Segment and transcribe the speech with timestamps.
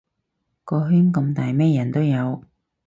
[0.63, 2.43] 個圈咁大咩人都有